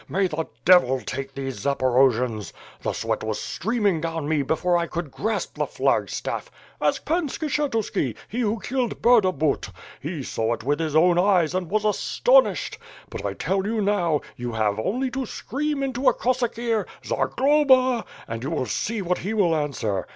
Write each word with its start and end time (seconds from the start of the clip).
May 0.09 0.25
the 0.25 0.47
devil 0.65 0.99
take 0.99 1.35
these 1.35 1.59
Zaporojians! 1.59 2.53
The 2.81 2.91
sweat 2.91 3.23
was 3.23 3.39
streaming 3.39 4.01
down 4.01 4.27
me, 4.27 4.41
before 4.41 4.73
1 4.73 4.87
could 4.89 5.11
grasp 5.11 5.59
the 5.59 5.67
flag 5.67 6.09
staff. 6.09 6.49
Ask 6.81 7.05
Pan 7.05 7.27
Skshetuski, 7.27 8.15
he 8.27 8.39
who 8.39 8.59
killed 8.59 8.99
Burdabut, 9.03 9.69
He 10.01 10.23
saw 10.23 10.53
it 10.53 10.63
with 10.63 10.79
his 10.79 10.95
own 10.95 11.19
eyes 11.19 11.53
and 11.53 11.69
was 11.69 11.85
astonished. 11.85 12.79
But 13.11 13.23
I 13.23 13.33
tell 13.33 13.67
you, 13.67 13.79
now, 13.79 14.21
you 14.35 14.53
have 14.53 14.79
only 14.79 15.11
to 15.11 15.27
scream 15.27 15.83
into 15.83 16.07
a 16.07 16.15
Cossack 16.15 16.57
ear, 16.57 16.87
^Zagloba/ 17.03 18.03
and 18.27 18.41
you 18.41 18.49
will 18.49 18.65
see 18.65 19.03
what 19.03 19.19
he 19.19 19.35
will 19.35 19.55
answer. 19.55 20.07